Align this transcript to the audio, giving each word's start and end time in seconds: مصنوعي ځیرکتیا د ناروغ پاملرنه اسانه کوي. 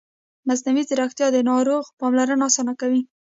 مصنوعي 0.47 0.83
ځیرکتیا 0.89 1.27
د 1.31 1.37
ناروغ 1.49 1.83
پاملرنه 1.99 2.43
اسانه 2.49 2.73
کوي. 2.81 3.01